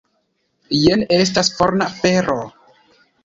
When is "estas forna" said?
1.17-1.89